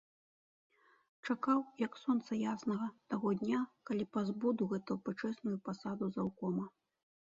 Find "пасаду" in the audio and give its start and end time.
5.71-6.15